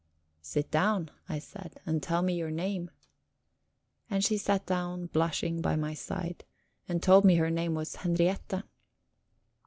"Sit 0.41 0.71
down," 0.71 1.11
I 1.29 1.37
said, 1.37 1.79
"and 1.85 2.01
tell 2.01 2.23
me 2.23 2.33
your 2.35 2.49
name." 2.49 2.89
And 4.09 4.23
she 4.23 4.35
sat 4.35 4.65
down, 4.65 5.05
blushing, 5.05 5.61
by 5.61 5.75
my 5.75 5.93
side, 5.93 6.43
and 6.89 7.03
told 7.03 7.23
me 7.23 7.35
her 7.35 7.51
name 7.51 7.75
was 7.75 7.97
Henriette. 7.97 8.63